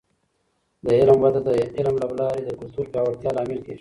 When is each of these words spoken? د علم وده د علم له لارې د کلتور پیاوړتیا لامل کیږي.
د 0.83 0.85
علم 0.99 1.17
وده 1.23 1.41
د 1.47 1.49
علم 1.77 1.95
له 2.03 2.07
لارې 2.19 2.41
د 2.45 2.49
کلتور 2.59 2.85
پیاوړتیا 2.93 3.31
لامل 3.37 3.59
کیږي. 3.63 3.69